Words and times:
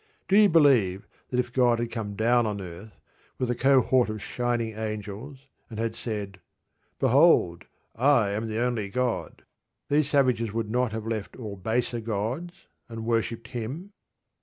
Do 0.27 0.35
you 0.35 0.49
believe 0.49 1.07
that 1.29 1.39
if 1.39 1.53
God 1.53 1.77
had 1.77 1.91
come 1.91 2.15
down 2.15 2.47
on 2.47 2.59
earth, 2.59 2.99
with 3.37 3.51
a 3.51 3.55
cohort 3.55 4.09
of 4.09 4.19
shining 4.19 4.75
angels, 4.75 5.45
and 5.69 5.77
had 5.77 5.93
said, 5.93 6.39
"Behold, 6.97 7.65
I 7.95 8.31
am 8.31 8.47
the 8.47 8.57
only 8.57 8.89
God," 8.89 9.43
these 9.89 10.09
savages 10.09 10.51
would 10.53 10.71
not 10.71 10.91
have 10.91 11.05
left 11.05 11.35
all 11.35 11.55
baser 11.55 11.99
gods 11.99 12.65
and 12.89 13.05
worshipped 13.05 13.49
Him? 13.49 13.93